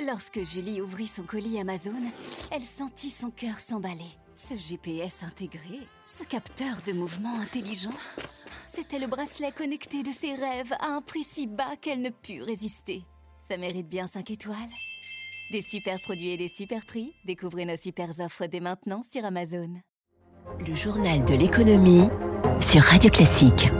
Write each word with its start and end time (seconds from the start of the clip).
Lorsque 0.00 0.42
Julie 0.42 0.80
ouvrit 0.80 1.06
son 1.06 1.22
colis 1.22 1.60
Amazon, 1.60 1.92
elle 2.50 2.62
sentit 2.62 3.12
son 3.12 3.30
cœur 3.30 3.60
s'emballer. 3.60 4.10
Ce 4.34 4.56
GPS 4.56 5.22
intégré, 5.22 5.86
ce 6.04 6.24
capteur 6.24 6.78
de 6.84 6.92
mouvement 6.92 7.38
intelligent, 7.38 7.94
c'était 8.66 8.98
le 8.98 9.06
bracelet 9.06 9.52
connecté 9.52 10.02
de 10.02 10.10
ses 10.10 10.34
rêves 10.34 10.72
à 10.80 10.88
un 10.88 11.00
prix 11.00 11.22
si 11.22 11.46
bas 11.46 11.76
qu'elle 11.80 12.00
ne 12.00 12.10
put 12.10 12.42
résister. 12.42 13.04
Ça 13.48 13.56
mérite 13.56 13.88
bien 13.88 14.08
5 14.08 14.32
étoiles. 14.32 14.56
Des 15.52 15.62
super 15.62 16.00
produits 16.00 16.30
et 16.30 16.36
des 16.36 16.48
super 16.48 16.84
prix, 16.84 17.14
découvrez 17.24 17.64
nos 17.64 17.76
super 17.76 18.08
offres 18.18 18.46
dès 18.46 18.60
maintenant 18.60 19.00
sur 19.08 19.24
Amazon. 19.24 19.70
Le 20.66 20.74
journal 20.74 21.24
de 21.24 21.34
l'économie 21.34 22.08
sur 22.60 22.82
Radio 22.82 23.10
Classique. 23.10 23.70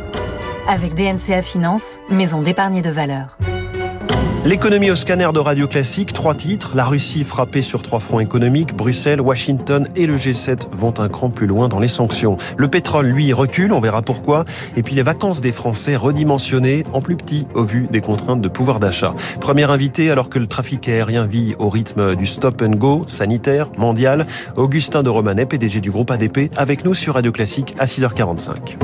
Avec 0.68 0.94
DNCA 0.94 1.42
Finance, 1.42 1.98
maison 2.08 2.40
d'épargne 2.40 2.82
de 2.82 2.90
valeur. 2.90 3.36
L'économie 4.44 4.90
au 4.90 4.94
scanner 4.94 5.30
de 5.32 5.38
Radio 5.38 5.66
Classique, 5.66 6.12
trois 6.12 6.34
titres. 6.34 6.72
La 6.74 6.84
Russie 6.84 7.24
frappée 7.24 7.62
sur 7.62 7.82
trois 7.82 7.98
fronts 7.98 8.20
économiques. 8.20 8.76
Bruxelles, 8.76 9.22
Washington 9.22 9.88
et 9.96 10.06
le 10.06 10.18
G7 10.18 10.68
vont 10.70 10.92
un 10.98 11.08
cran 11.08 11.30
plus 11.30 11.46
loin 11.46 11.68
dans 11.68 11.78
les 11.78 11.88
sanctions. 11.88 12.36
Le 12.58 12.68
pétrole, 12.68 13.06
lui, 13.06 13.32
recule, 13.32 13.72
on 13.72 13.80
verra 13.80 14.02
pourquoi. 14.02 14.44
Et 14.76 14.82
puis 14.82 14.94
les 14.94 15.02
vacances 15.02 15.40
des 15.40 15.50
Français 15.50 15.96
redimensionnées 15.96 16.84
en 16.92 17.00
plus 17.00 17.16
petit 17.16 17.46
au 17.54 17.64
vu 17.64 17.88
des 17.90 18.02
contraintes 18.02 18.42
de 18.42 18.48
pouvoir 18.48 18.80
d'achat. 18.80 19.14
Premier 19.40 19.70
invité 19.70 20.10
alors 20.10 20.28
que 20.28 20.38
le 20.38 20.46
trafic 20.46 20.90
aérien 20.90 21.24
vit 21.24 21.54
au 21.58 21.70
rythme 21.70 22.14
du 22.14 22.26
stop 22.26 22.60
and 22.60 22.76
go 22.76 23.04
sanitaire 23.06 23.70
mondial. 23.78 24.26
Augustin 24.56 25.02
de 25.02 25.08
Romanet, 25.08 25.46
PDG 25.46 25.80
du 25.80 25.90
groupe 25.90 26.10
ADP, 26.10 26.50
avec 26.54 26.84
nous 26.84 26.92
sur 26.92 27.14
Radio 27.14 27.32
Classique 27.32 27.74
à 27.78 27.86
6h45. 27.86 28.76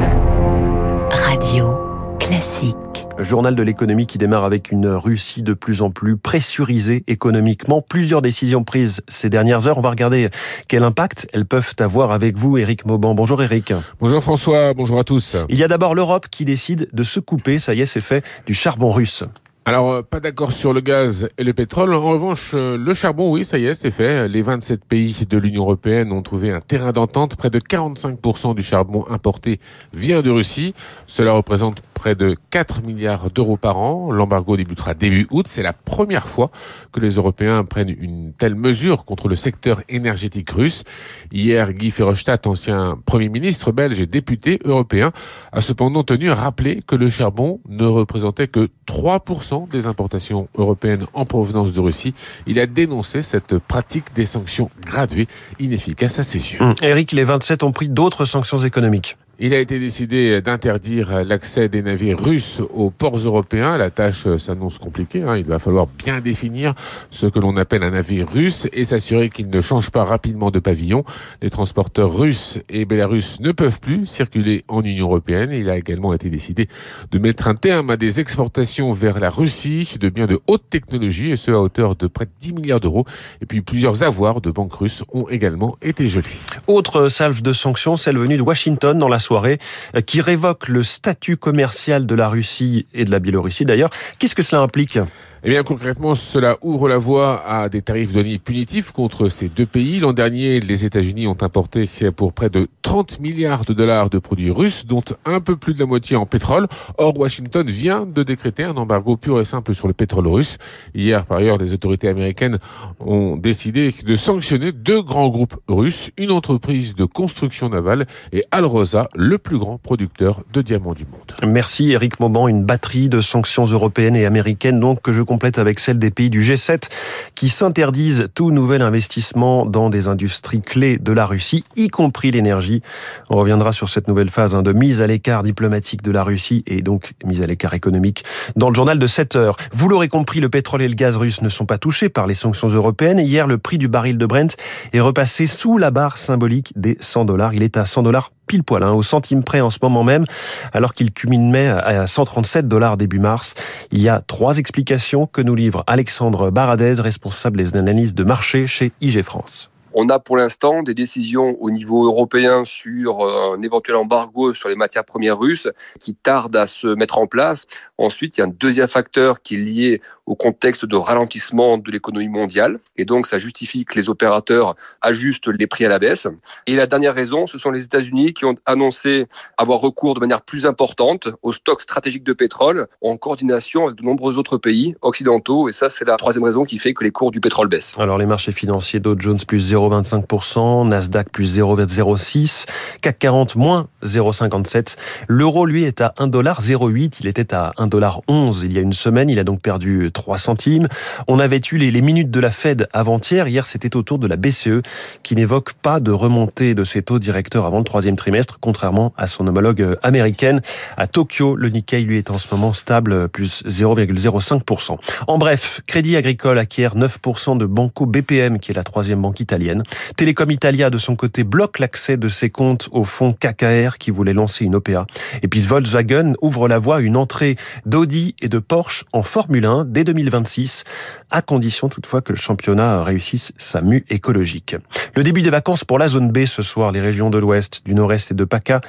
Radio 1.10 1.78
Classique. 2.18 2.89
Journal 3.22 3.54
de 3.54 3.62
l'économie 3.62 4.06
qui 4.06 4.18
démarre 4.18 4.44
avec 4.44 4.70
une 4.70 4.86
Russie 4.86 5.42
de 5.42 5.52
plus 5.52 5.82
en 5.82 5.90
plus 5.90 6.16
pressurisée 6.16 7.04
économiquement. 7.06 7.82
Plusieurs 7.82 8.22
décisions 8.22 8.64
prises 8.64 9.02
ces 9.08 9.28
dernières 9.28 9.66
heures. 9.66 9.78
On 9.78 9.82
va 9.82 9.90
regarder 9.90 10.28
quel 10.68 10.82
impact 10.82 11.28
elles 11.32 11.44
peuvent 11.44 11.74
avoir 11.78 12.12
avec 12.12 12.36
vous, 12.36 12.56
Éric 12.56 12.86
Mauban. 12.86 13.14
Bonjour 13.14 13.42
Éric. 13.42 13.72
Bonjour 14.00 14.22
François, 14.22 14.74
bonjour 14.74 14.98
à 14.98 15.04
tous. 15.04 15.36
Il 15.48 15.58
y 15.58 15.64
a 15.64 15.68
d'abord 15.68 15.94
l'Europe 15.94 16.26
qui 16.30 16.44
décide 16.44 16.88
de 16.92 17.02
se 17.02 17.20
couper, 17.20 17.58
ça 17.58 17.74
y 17.74 17.80
est, 17.80 17.86
c'est 17.86 18.00
fait, 18.00 18.24
du 18.46 18.54
charbon 18.54 18.90
russe. 18.90 19.24
Alors, 19.66 19.92
euh, 19.92 20.02
pas 20.02 20.20
d'accord 20.20 20.52
sur 20.52 20.72
le 20.72 20.80
gaz 20.80 21.28
et 21.36 21.44
le 21.44 21.52
pétrole. 21.52 21.94
En 21.94 22.00
revanche, 22.00 22.52
euh, 22.54 22.78
le 22.78 22.94
charbon, 22.94 23.30
oui, 23.30 23.44
ça 23.44 23.58
y 23.58 23.66
est, 23.66 23.74
c'est 23.74 23.90
fait. 23.90 24.26
Les 24.26 24.40
27 24.40 24.84
pays 24.86 25.26
de 25.28 25.36
l'Union 25.36 25.62
européenne 25.62 26.12
ont 26.12 26.22
trouvé 26.22 26.50
un 26.50 26.60
terrain 26.60 26.92
d'entente. 26.92 27.36
Près 27.36 27.50
de 27.50 27.58
45% 27.58 28.54
du 28.54 28.62
charbon 28.62 29.04
importé 29.10 29.60
vient 29.92 30.22
de 30.22 30.30
Russie. 30.30 30.74
Cela 31.06 31.32
représente 31.32 31.82
près 32.00 32.14
de 32.14 32.34
4 32.48 32.82
milliards 32.82 33.30
d'euros 33.30 33.58
par 33.58 33.76
an. 33.76 34.10
L'embargo 34.10 34.56
débutera 34.56 34.94
début 34.94 35.26
août. 35.30 35.44
C'est 35.48 35.62
la 35.62 35.74
première 35.74 36.28
fois 36.28 36.50
que 36.92 36.98
les 36.98 37.16
Européens 37.16 37.62
prennent 37.62 37.94
une 38.00 38.32
telle 38.32 38.54
mesure 38.54 39.04
contre 39.04 39.28
le 39.28 39.36
secteur 39.36 39.82
énergétique 39.90 40.48
russe. 40.48 40.84
Hier, 41.30 41.74
Guy 41.74 41.90
Verhofstadt, 41.90 42.46
ancien 42.46 42.98
Premier 43.04 43.28
ministre 43.28 43.70
belge 43.70 44.00
et 44.00 44.06
député 44.06 44.60
européen, 44.64 45.12
a 45.52 45.60
cependant 45.60 46.02
tenu 46.02 46.30
à 46.30 46.34
rappeler 46.34 46.80
que 46.86 46.96
le 46.96 47.10
charbon 47.10 47.60
ne 47.68 47.84
représentait 47.84 48.48
que 48.48 48.70
3% 48.88 49.68
des 49.68 49.86
importations 49.86 50.48
européennes 50.56 51.04
en 51.12 51.26
provenance 51.26 51.74
de 51.74 51.80
Russie. 51.80 52.14
Il 52.46 52.58
a 52.60 52.66
dénoncé 52.66 53.20
cette 53.20 53.58
pratique 53.58 54.14
des 54.14 54.24
sanctions 54.24 54.70
graduées 54.86 55.28
inefficaces 55.58 56.18
à 56.18 56.22
ses 56.22 56.54
yeux. 56.54 56.60
Eric, 56.80 57.12
les 57.12 57.24
27 57.24 57.62
ont 57.62 57.72
pris 57.72 57.90
d'autres 57.90 58.24
sanctions 58.24 58.64
économiques. 58.64 59.18
Il 59.42 59.54
a 59.54 59.58
été 59.58 59.78
décidé 59.78 60.42
d'interdire 60.42 61.24
l'accès 61.24 61.70
des 61.70 61.80
navires 61.80 62.22
russes 62.22 62.60
aux 62.74 62.90
ports 62.90 63.16
européens. 63.16 63.78
La 63.78 63.88
tâche 63.88 64.36
s'annonce 64.36 64.76
compliquée. 64.76 65.22
Hein. 65.22 65.38
Il 65.38 65.46
va 65.46 65.58
falloir 65.58 65.86
bien 65.86 66.20
définir 66.20 66.74
ce 67.08 67.26
que 67.26 67.38
l'on 67.38 67.56
appelle 67.56 67.82
un 67.82 67.92
navire 67.92 68.28
russe 68.28 68.68
et 68.74 68.84
s'assurer 68.84 69.30
qu'il 69.30 69.48
ne 69.48 69.62
change 69.62 69.90
pas 69.90 70.04
rapidement 70.04 70.50
de 70.50 70.58
pavillon. 70.58 71.04
Les 71.40 71.48
transporteurs 71.48 72.14
russes 72.14 72.58
et 72.68 72.84
bélarusses 72.84 73.40
ne 73.40 73.52
peuvent 73.52 73.80
plus 73.80 74.04
circuler 74.04 74.62
en 74.68 74.82
Union 74.82 75.06
européenne. 75.06 75.52
Il 75.52 75.70
a 75.70 75.78
également 75.78 76.12
été 76.12 76.28
décidé 76.28 76.68
de 77.10 77.18
mettre 77.18 77.48
un 77.48 77.54
terme 77.54 77.88
à 77.88 77.96
des 77.96 78.20
exportations 78.20 78.92
vers 78.92 79.20
la 79.20 79.30
Russie 79.30 79.96
de 79.98 80.10
biens 80.10 80.26
de 80.26 80.38
haute 80.48 80.68
technologie 80.68 81.30
et 81.30 81.36
ce 81.36 81.50
à 81.50 81.60
hauteur 81.60 81.96
de 81.96 82.08
près 82.08 82.26
de 82.26 82.32
10 82.40 82.52
milliards 82.52 82.80
d'euros. 82.80 83.06
Et 83.40 83.46
puis 83.46 83.62
plusieurs 83.62 84.02
avoirs 84.02 84.42
de 84.42 84.50
banques 84.50 84.74
russes 84.74 85.02
ont 85.14 85.30
également 85.30 85.76
été 85.80 86.08
gelés. 86.08 86.28
Autre 86.66 87.08
salve 87.08 87.40
de 87.40 87.54
sanctions, 87.54 87.96
celle 87.96 88.18
venue 88.18 88.36
de 88.36 88.42
Washington 88.42 88.98
dans 88.98 89.08
la 89.08 89.18
euh, 89.36 90.00
qui 90.00 90.20
révoque 90.20 90.68
le 90.68 90.82
statut 90.82 91.36
commercial 91.36 92.06
de 92.06 92.14
la 92.14 92.28
Russie 92.28 92.86
et 92.94 93.04
de 93.04 93.10
la 93.10 93.18
Biélorussie 93.18 93.64
d'ailleurs. 93.64 93.90
Qu'est-ce 94.18 94.34
que 94.34 94.42
cela 94.42 94.62
implique? 94.62 94.98
Eh 95.42 95.48
bien, 95.48 95.62
concrètement, 95.62 96.14
cela 96.14 96.58
ouvre 96.60 96.88
la 96.88 96.98
voie 96.98 97.42
à 97.46 97.68
des 97.70 97.80
tarifs 97.80 98.12
douaniers 98.12 98.38
punitifs 98.38 98.92
contre 98.92 99.30
ces 99.30 99.48
deux 99.48 99.64
pays. 99.64 99.98
L'an 99.98 100.12
dernier, 100.12 100.60
les 100.60 100.84
États-Unis 100.84 101.26
ont 101.26 101.36
importé 101.40 101.88
pour 102.14 102.34
près 102.34 102.50
de 102.50 102.68
30 102.82 103.20
milliards 103.20 103.64
de 103.64 103.72
dollars 103.72 104.10
de 104.10 104.18
produits 104.18 104.50
russes, 104.50 104.84
dont 104.84 105.02
un 105.24 105.40
peu 105.40 105.56
plus 105.56 105.72
de 105.72 105.78
la 105.78 105.86
moitié 105.86 106.16
en 106.16 106.26
pétrole. 106.26 106.66
Or, 106.98 107.18
Washington 107.18 107.66
vient 107.66 108.04
de 108.04 108.22
décréter 108.22 108.64
un 108.64 108.76
embargo 108.76 109.16
pur 109.16 109.40
et 109.40 109.44
simple 109.44 109.74
sur 109.74 109.88
le 109.88 109.94
pétrole 109.94 110.26
russe. 110.26 110.58
Hier, 110.94 111.24
par 111.24 111.38
ailleurs, 111.38 111.56
les 111.56 111.72
autorités 111.72 112.08
américaines 112.08 112.58
ont 112.98 113.36
décidé 113.36 113.94
de 114.04 114.16
sanctionner 114.16 114.72
deux 114.72 115.02
grands 115.02 115.30
groupes 115.30 115.56
russes, 115.68 116.10
une 116.18 116.32
entreprise 116.32 116.94
de 116.94 117.06
construction 117.06 117.70
navale 117.70 118.06
et 118.32 118.44
Alrosa, 118.50 119.08
le 119.14 119.38
plus 119.38 119.56
grand 119.56 119.78
producteur 119.78 120.42
de 120.52 120.60
diamants 120.60 120.92
du 120.92 121.04
monde. 121.04 121.50
Merci 121.50 121.92
Eric 121.92 122.20
Mauban. 122.20 122.48
Une 122.48 122.64
batterie 122.64 123.08
de 123.08 123.22
sanctions 123.22 123.64
européennes 123.64 124.16
et 124.16 124.26
américaines 124.26 124.80
donc 124.80 125.00
que 125.00 125.12
je 125.12 125.22
complète 125.30 125.60
avec 125.60 125.78
celle 125.78 126.00
des 126.00 126.10
pays 126.10 126.28
du 126.28 126.42
G7 126.42 126.88
qui 127.36 127.50
s'interdisent 127.50 128.26
tout 128.34 128.50
nouvel 128.50 128.82
investissement 128.82 129.64
dans 129.64 129.88
des 129.88 130.08
industries 130.08 130.60
clés 130.60 130.98
de 130.98 131.12
la 131.12 131.24
Russie, 131.24 131.62
y 131.76 131.86
compris 131.86 132.32
l'énergie. 132.32 132.82
On 133.28 133.36
reviendra 133.36 133.72
sur 133.72 133.88
cette 133.88 134.08
nouvelle 134.08 134.28
phase 134.28 134.56
hein, 134.56 134.62
de 134.62 134.72
mise 134.72 135.02
à 135.02 135.06
l'écart 135.06 135.44
diplomatique 135.44 136.02
de 136.02 136.10
la 136.10 136.24
Russie 136.24 136.64
et 136.66 136.82
donc 136.82 137.12
mise 137.24 137.42
à 137.42 137.46
l'écart 137.46 137.74
économique 137.74 138.24
dans 138.56 138.70
le 138.70 138.74
journal 138.74 138.98
de 138.98 139.06
7 139.06 139.36
heures. 139.36 139.56
Vous 139.72 139.88
l'aurez 139.88 140.08
compris, 140.08 140.40
le 140.40 140.48
pétrole 140.48 140.82
et 140.82 140.88
le 140.88 140.96
gaz 140.96 141.14
russe 141.14 141.42
ne 141.42 141.48
sont 141.48 141.64
pas 141.64 141.78
touchés 141.78 142.08
par 142.08 142.26
les 142.26 142.34
sanctions 142.34 142.66
européennes. 142.66 143.20
Hier, 143.20 143.46
le 143.46 143.56
prix 143.56 143.78
du 143.78 143.86
baril 143.86 144.18
de 144.18 144.26
Brent 144.26 144.56
est 144.92 145.00
repassé 145.00 145.46
sous 145.46 145.78
la 145.78 145.92
barre 145.92 146.18
symbolique 146.18 146.72
des 146.74 146.96
100 146.98 147.26
dollars. 147.26 147.54
Il 147.54 147.62
est 147.62 147.76
à 147.76 147.86
100 147.86 148.02
dollars 148.02 148.32
pile 148.50 148.64
poil, 148.64 148.82
hein, 148.82 148.90
au 148.90 149.04
centime 149.04 149.44
près 149.44 149.60
en 149.60 149.70
ce 149.70 149.78
moment 149.80 150.02
même, 150.02 150.24
alors 150.72 150.92
qu'il 150.92 151.12
culminait 151.12 151.68
à 151.68 152.08
137 152.08 152.66
dollars 152.66 152.96
début 152.96 153.20
mars. 153.20 153.54
Il 153.92 154.02
y 154.02 154.08
a 154.08 154.24
trois 154.26 154.58
explications 154.58 155.19
que 155.26 155.40
nous 155.40 155.54
livre 155.54 155.84
Alexandre 155.86 156.50
Baradez, 156.50 156.94
responsable 157.00 157.58
des 157.58 157.76
analyses 157.76 158.14
de 158.14 158.24
marché 158.24 158.66
chez 158.66 158.92
IG 159.00 159.22
France. 159.22 159.69
On 159.92 160.08
a 160.08 160.18
pour 160.18 160.36
l'instant 160.36 160.82
des 160.82 160.94
décisions 160.94 161.56
au 161.60 161.70
niveau 161.70 162.06
européen 162.06 162.64
sur 162.64 163.22
euh, 163.22 163.56
un 163.56 163.62
éventuel 163.62 163.96
embargo 163.96 164.54
sur 164.54 164.68
les 164.68 164.76
matières 164.76 165.04
premières 165.04 165.38
russes 165.38 165.68
qui 165.98 166.14
tardent 166.14 166.56
à 166.56 166.66
se 166.66 166.86
mettre 166.86 167.18
en 167.18 167.26
place. 167.26 167.66
Ensuite, 167.98 168.36
il 168.36 168.40
y 168.40 168.42
a 168.42 168.46
un 168.46 168.54
deuxième 168.58 168.88
facteur 168.88 169.42
qui 169.42 169.56
est 169.56 169.58
lié 169.58 170.00
au 170.30 170.36
contexte 170.36 170.84
de 170.84 170.96
ralentissement 170.96 171.76
de 171.76 171.90
l'économie 171.90 172.28
mondiale. 172.28 172.78
Et 172.96 173.04
donc, 173.04 173.26
ça 173.26 173.40
justifie 173.40 173.84
que 173.84 173.98
les 173.98 174.08
opérateurs 174.08 174.76
ajustent 175.00 175.48
les 175.48 175.66
prix 175.66 175.84
à 175.84 175.88
la 175.88 175.98
baisse. 175.98 176.28
Et 176.68 176.76
la 176.76 176.86
dernière 176.86 177.14
raison, 177.14 177.48
ce 177.48 177.58
sont 177.58 177.72
les 177.72 177.82
États-Unis 177.82 178.32
qui 178.32 178.44
ont 178.44 178.54
annoncé 178.64 179.26
avoir 179.56 179.80
recours 179.80 180.14
de 180.14 180.20
manière 180.20 180.42
plus 180.42 180.66
importante 180.66 181.28
aux 181.42 181.52
stocks 181.52 181.80
stratégiques 181.80 182.22
de 182.22 182.32
pétrole 182.32 182.86
en 183.02 183.16
coordination 183.16 183.86
avec 183.86 183.98
de 183.98 184.04
nombreux 184.04 184.38
autres 184.38 184.56
pays 184.56 184.94
occidentaux. 185.02 185.68
Et 185.68 185.72
ça, 185.72 185.90
c'est 185.90 186.04
la 186.04 186.16
troisième 186.16 186.44
raison 186.44 186.64
qui 186.64 186.78
fait 186.78 186.94
que 186.94 187.02
les 187.02 187.10
cours 187.10 187.32
du 187.32 187.40
pétrole 187.40 187.66
baissent. 187.66 187.98
Alors, 187.98 188.16
les 188.16 188.26
marchés 188.26 188.52
financiers, 188.52 189.00
Dow 189.00 189.16
Jones 189.18 189.38
plus 189.46 189.58
0,25%, 189.88 190.88
Nasdaq 190.88 191.30
plus 191.30 191.58
0,06%, 191.58 192.66
CAC 193.02 193.18
40 193.18 193.56
moins 193.56 193.88
0,57%. 194.04 194.96
L'euro, 195.28 195.66
lui, 195.66 195.84
est 195.84 196.00
à 196.00 196.14
1,08$. 196.18 197.18
Il 197.20 197.26
était 197.26 197.54
à 197.54 197.72
1,11$ 197.78 198.64
il 198.64 198.72
y 198.72 198.78
a 198.78 198.80
une 198.80 198.92
semaine. 198.92 199.30
Il 199.30 199.38
a 199.38 199.44
donc 199.44 199.60
perdu 199.60 200.10
3 200.12 200.38
centimes. 200.38 200.88
On 201.28 201.38
avait 201.38 201.60
eu 201.70 201.76
les, 201.76 202.00
minutes 202.00 202.30
de 202.30 202.40
la 202.40 202.50
Fed 202.50 202.88
avant-hier. 202.92 203.46
Hier, 203.48 203.66
c'était 203.66 203.96
au 203.96 204.02
tour 204.02 204.18
de 204.18 204.26
la 204.26 204.36
BCE 204.36 204.82
qui 205.22 205.34
n'évoque 205.34 205.74
pas 205.74 206.00
de 206.00 206.10
remontée 206.10 206.74
de 206.74 206.84
ses 206.84 207.02
taux 207.02 207.18
directeurs 207.18 207.66
avant 207.66 207.78
le 207.78 207.84
troisième 207.84 208.16
trimestre, 208.16 208.58
contrairement 208.60 209.12
à 209.16 209.26
son 209.26 209.46
homologue 209.46 209.96
américaine. 210.02 210.60
À 210.96 211.06
Tokyo, 211.06 211.56
le 211.56 211.68
Nikkei, 211.68 212.02
lui, 212.02 212.18
est 212.18 212.30
en 212.30 212.38
ce 212.38 212.54
moment 212.54 212.72
stable, 212.72 213.28
plus 213.28 213.62
0,05%. 213.66 214.98
En 215.26 215.38
bref, 215.38 215.82
Crédit 215.86 216.16
Agricole 216.16 216.58
acquiert 216.58 216.96
9% 216.96 217.58
de 217.58 217.66
Banco 217.66 218.06
BPM, 218.06 218.58
qui 218.58 218.72
est 218.72 218.74
la 218.74 218.82
troisième 218.82 219.20
banque 219.20 219.40
italienne. 219.40 219.69
Télécom 220.16 220.50
Italia, 220.50 220.90
de 220.90 220.98
son 220.98 221.16
côté, 221.16 221.44
bloque 221.44 221.78
l'accès 221.78 222.16
de 222.16 222.28
ses 222.28 222.50
comptes 222.50 222.88
au 222.92 223.04
fonds 223.04 223.32
KKR 223.32 223.98
qui 223.98 224.10
voulait 224.10 224.32
lancer 224.32 224.64
une 224.64 224.74
OPA. 224.74 225.06
Et 225.42 225.48
puis 225.48 225.60
Volkswagen 225.60 226.34
ouvre 226.42 226.68
la 226.68 226.78
voie 226.78 226.96
à 226.96 227.00
une 227.00 227.16
entrée 227.16 227.56
d'Audi 227.86 228.34
et 228.40 228.48
de 228.48 228.58
Porsche 228.58 229.04
en 229.12 229.22
Formule 229.22 229.64
1 229.64 229.84
dès 229.86 230.04
2026. 230.04 230.84
À 231.30 231.42
condition 231.42 231.88
toutefois 231.88 232.20
que 232.20 232.32
le 232.32 232.38
championnat 232.38 233.02
réussisse 233.02 233.52
sa 233.56 233.82
mue 233.82 234.04
écologique. 234.10 234.76
Le 235.14 235.22
début 235.22 235.42
des 235.42 235.50
vacances 235.50 235.84
pour 235.84 235.98
la 235.98 236.08
zone 236.08 236.30
B 236.30 236.44
ce 236.46 236.62
soir, 236.62 236.92
les 236.92 237.00
régions 237.00 237.30
de 237.30 237.38
l'Ouest, 237.38 237.82
du 237.84 237.94
Nord-Est 237.94 238.32
et 238.32 238.34
de 238.34 238.44
PACA. 238.44 238.80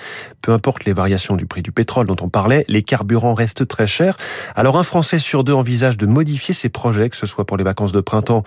Peu 0.42 0.52
importe 0.52 0.86
les 0.86 0.94
variations 0.94 1.36
du 1.36 1.46
prix 1.46 1.62
du 1.62 1.72
pétrole 1.72 2.08
dont 2.08 2.16
on 2.22 2.30
parlait, 2.30 2.66
les 2.68 2.84
carburants 2.84 3.34
restent 3.34 3.68
très 3.68 3.88
chers. 3.88 4.18
Alors 4.56 4.78
un 4.78 4.84
Français 4.84 5.20
sur 5.20 5.44
deux 5.44 5.54
envisage 5.54 5.98
de 5.98 6.06
modifier 6.06 6.54
ses 6.54 6.70
projets, 6.70 7.10
que 7.10 7.16
ce 7.16 7.26
soit 7.26 7.46
pour 7.46 7.58
les 7.58 7.64
vacances 7.64 7.92
de 7.92 8.02
printemps 8.02 8.44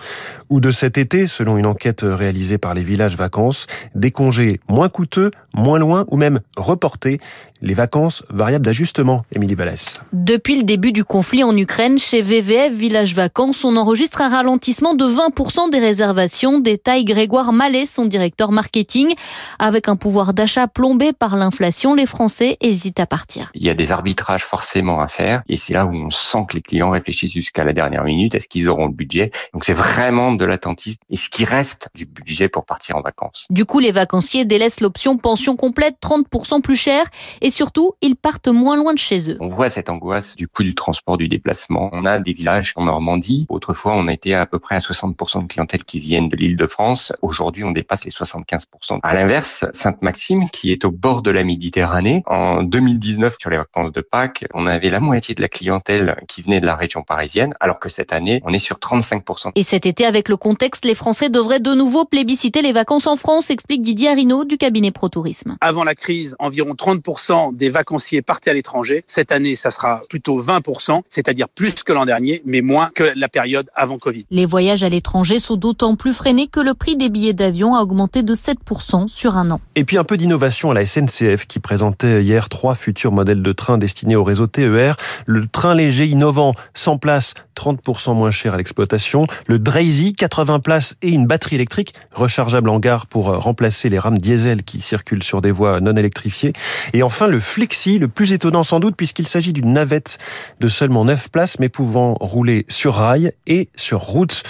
ou 0.49 0.59
de 0.59 0.71
cet 0.71 0.97
été, 0.97 1.27
selon 1.27 1.57
une 1.57 1.65
enquête 1.65 2.01
réalisée 2.03 2.57
par 2.57 2.73
les 2.73 2.81
villages 2.81 3.15
vacances. 3.15 3.67
Des 3.95 4.11
congés 4.11 4.59
moins 4.67 4.89
coûteux, 4.89 5.31
moins 5.53 5.79
loin 5.79 6.05
ou 6.09 6.17
même 6.17 6.41
reportés. 6.57 7.19
Les 7.61 7.73
vacances 7.73 8.21
variables 8.29 8.65
d'ajustement, 8.65 9.23
Émilie 9.33 9.55
Vallès. 9.55 9.93
Depuis 10.11 10.57
le 10.57 10.63
début 10.63 10.91
du 10.91 11.05
conflit 11.05 11.41
en 11.41 11.55
Ukraine, 11.55 11.97
chez 11.97 12.21
VVF 12.21 12.73
Village 12.73 13.15
Vacances, 13.15 13.63
on 13.63 13.77
enregistre 13.77 14.21
un 14.21 14.27
ralentissement 14.27 14.93
de 14.93 15.05
20% 15.05 15.71
des 15.71 15.79
réservations, 15.79 16.59
détaille 16.59 17.05
Grégoire 17.05 17.53
Mallet, 17.53 17.85
son 17.85 18.05
directeur 18.05 18.51
marketing. 18.51 19.13
Avec 19.57 19.87
un 19.87 19.95
pouvoir 19.95 20.33
d'achat 20.33 20.67
plombé 20.67 21.13
par 21.13 21.37
l'inflation, 21.37 21.95
les 21.95 22.05
Français 22.05 22.57
hésitent 22.59 22.99
à 22.99 23.05
partir. 23.05 23.51
Il 23.53 23.63
y 23.63 23.69
a 23.69 23.73
des 23.73 23.93
arbitrages 23.93 24.43
forcément 24.43 24.99
à 24.99 25.07
faire 25.07 25.41
et 25.47 25.55
c'est 25.55 25.73
là 25.73 25.85
où 25.85 25.93
on 25.93 26.09
sent 26.09 26.45
que 26.49 26.57
les 26.57 26.61
clients 26.61 26.89
réfléchissent 26.89 27.31
jusqu'à 27.31 27.63
la 27.63 27.71
dernière 27.71 28.03
minute. 28.03 28.35
Est-ce 28.35 28.49
qu'ils 28.49 28.67
auront 28.67 28.87
le 28.87 28.93
budget? 28.93 29.31
Donc 29.53 29.63
c'est 29.63 29.73
vraiment 29.73 30.33
de 30.33 30.43
l'attentisme 30.43 30.97
et 31.09 31.15
ce 31.15 31.29
qui 31.29 31.45
reste 31.45 31.87
du 31.95 32.05
budget 32.05 32.49
pour 32.49 32.65
partir 32.65 32.97
en 32.97 33.01
vacances. 33.01 33.47
Du 33.49 33.63
coup, 33.63 33.79
les 33.79 33.91
vacanciers 33.91 34.43
délaissent 34.43 34.81
l'option 34.81 35.17
pension 35.17 35.55
complète 35.55 35.95
30% 36.01 36.61
plus 36.61 36.75
cher 36.75 37.05
et 37.41 37.49
surtout, 37.55 37.93
ils 38.01 38.15
partent 38.15 38.49
moins 38.49 38.75
loin 38.75 38.93
de 38.93 38.99
chez 38.99 39.31
eux. 39.31 39.37
On 39.39 39.47
voit 39.47 39.69
cette 39.69 39.89
angoisse 39.89 40.35
du 40.35 40.47
coût 40.47 40.63
du 40.63 40.75
transport, 40.75 41.17
du 41.17 41.27
déplacement. 41.27 41.89
On 41.93 42.05
a 42.05 42.19
des 42.19 42.33
villages 42.33 42.73
en 42.75 42.85
Normandie. 42.85 43.45
Autrefois, 43.49 43.93
on 43.95 44.07
était 44.07 44.33
à 44.33 44.45
peu 44.45 44.59
près 44.59 44.75
à 44.75 44.79
60% 44.79 45.43
de 45.43 45.47
clientèle 45.47 45.83
qui 45.83 45.99
viennent 45.99 46.27
de 46.27 46.35
l'île 46.35 46.57
de 46.57 46.67
France. 46.67 47.13
Aujourd'hui, 47.21 47.63
on 47.63 47.71
dépasse 47.71 48.03
les 48.03 48.11
75%. 48.11 48.99
À 49.01 49.13
l'inverse, 49.13 49.65
Sainte-Maxime, 49.71 50.49
qui 50.49 50.71
est 50.71 50.83
au 50.83 50.91
bord 50.91 51.21
de 51.21 51.31
la 51.31 51.43
Méditerranée, 51.43 52.23
en 52.25 52.63
2019, 52.63 53.37
sur 53.39 53.49
les 53.49 53.57
vacances 53.57 53.93
de 53.93 54.01
Pâques, 54.01 54.45
on 54.53 54.67
avait 54.67 54.89
la 54.89 54.99
moitié 54.99 55.33
de 55.33 55.41
la 55.41 55.47
clientèle 55.47 56.17
qui 56.27 56.41
venait 56.41 56.59
de 56.59 56.65
la 56.65 56.75
région 56.75 57.03
parisienne, 57.03 57.53
alors 57.61 57.79
que 57.79 57.87
cette 57.87 58.11
année, 58.11 58.41
on 58.43 58.51
est 58.51 58.59
sur 58.59 58.77
35%. 58.77 59.51
Et 59.55 59.63
cet 59.63 59.85
été, 59.85 60.05
avec 60.05 60.27
le 60.27 60.35
contexte, 60.35 60.83
les 60.83 60.95
Français 60.95 61.29
devraient 61.29 61.61
de 61.61 61.73
nouveau 61.73 62.05
plébisciter 62.05 62.61
les 62.61 62.73
vacances 62.73 63.07
en 63.07 63.15
France, 63.15 63.49
explique 63.49 63.81
Didier 63.81 64.09
Arino 64.09 64.43
du 64.43 64.57
cabinet 64.57 64.91
Pro 64.91 65.07
Tourisme. 65.07 65.55
Avant 65.61 65.85
la 65.85 65.95
crise, 65.95 66.35
environ 66.39 66.73
30% 66.73 67.34
des 67.53 67.69
vacanciers 67.69 68.21
partaient 68.21 68.51
à 68.51 68.53
l'étranger. 68.53 69.03
Cette 69.07 69.31
année, 69.31 69.55
ça 69.55 69.71
sera 69.71 70.01
plutôt 70.09 70.41
20%, 70.41 71.01
c'est-à-dire 71.09 71.47
plus 71.53 71.83
que 71.83 71.93
l'an 71.93 72.05
dernier, 72.05 72.41
mais 72.45 72.61
moins 72.61 72.89
que 72.93 73.03
la 73.15 73.27
période 73.27 73.69
avant 73.75 73.97
Covid. 73.97 74.25
Les 74.31 74.45
voyages 74.45 74.83
à 74.83 74.89
l'étranger 74.89 75.39
sont 75.39 75.55
d'autant 75.55 75.95
plus 75.95 76.13
freinés 76.13 76.47
que 76.47 76.59
le 76.59 76.73
prix 76.73 76.95
des 76.95 77.09
billets 77.09 77.33
d'avion 77.33 77.75
a 77.75 77.81
augmenté 77.81 78.23
de 78.23 78.33
7% 78.33 79.07
sur 79.07 79.37
un 79.37 79.51
an. 79.51 79.59
Et 79.75 79.83
puis 79.83 79.97
un 79.97 80.03
peu 80.03 80.17
d'innovation 80.17 80.71
à 80.71 80.73
la 80.73 80.85
SNCF 80.85 81.45
qui 81.47 81.59
présentait 81.59 82.21
hier 82.21 82.49
trois 82.49 82.75
futurs 82.75 83.11
modèles 83.11 83.41
de 83.41 83.51
train 83.51 83.77
destinés 83.77 84.15
au 84.15 84.23
réseau 84.23 84.47
TER. 84.47 84.95
Le 85.25 85.47
train 85.47 85.75
léger 85.75 86.05
innovant, 86.05 86.53
100 86.73 86.97
places, 86.97 87.33
30% 87.55 88.15
moins 88.15 88.31
cher 88.31 88.53
à 88.53 88.57
l'exploitation. 88.57 89.27
Le 89.47 89.59
Draisy, 89.59 90.13
80 90.13 90.59
places 90.59 90.95
et 91.01 91.09
une 91.09 91.27
batterie 91.27 91.55
électrique 91.55 91.93
rechargeable 92.11 92.69
en 92.69 92.79
gare 92.79 93.07
pour 93.07 93.25
remplacer 93.25 93.89
les 93.89 93.99
rames 93.99 94.17
diesel 94.17 94.63
qui 94.63 94.81
circulent 94.81 95.23
sur 95.23 95.41
des 95.41 95.51
voies 95.51 95.79
non 95.81 95.95
électrifiées. 95.95 96.53
Et 96.93 97.03
enfin 97.03 97.24
le 97.27 97.39
Flexi, 97.39 97.99
le 97.99 98.07
plus 98.07 98.33
étonnant 98.33 98.63
sans 98.63 98.79
doute 98.79 98.95
puisqu'il 98.95 99.27
s'agit 99.27 99.53
d'une 99.53 99.73
navette 99.73 100.17
de 100.59 100.67
seulement 100.67 101.05
9 101.05 101.29
places 101.29 101.59
mais 101.59 101.69
pouvant 101.69 102.15
rouler 102.19 102.65
sur 102.69 102.93
rail 102.93 103.31
et 103.47 103.69
sur 103.75 103.99
route. 103.99 104.43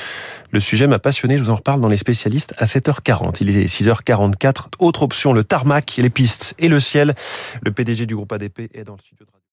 Le 0.51 0.59
sujet 0.59 0.87
m'a 0.87 0.99
passionné, 0.99 1.37
je 1.37 1.43
vous 1.43 1.49
en 1.49 1.55
reparle 1.55 1.81
dans 1.81 1.89
les 1.89 1.97
spécialistes 1.97 2.53
à 2.57 2.65
7h40. 2.65 3.37
Il 3.41 3.57
est 3.57 3.65
6h44. 3.65 4.67
Autre 4.79 5.03
option, 5.03 5.33
le 5.33 5.43
tarmac, 5.43 5.95
les 5.97 6.09
pistes 6.09 6.55
et 6.59 6.69
le 6.69 6.79
ciel. 6.79 7.15
Le 7.61 7.71
PDG 7.71 8.05
du 8.05 8.15
groupe 8.15 8.31
ADP 8.31 8.69
est 8.73 8.83
dans 8.83 8.93
le 8.93 8.99
studio. 8.99 9.25